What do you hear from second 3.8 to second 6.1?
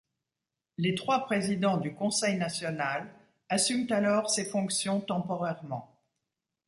alors ses fonctions temporairement.